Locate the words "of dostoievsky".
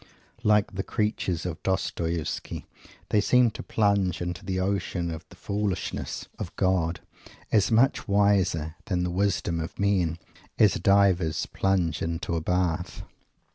1.45-2.65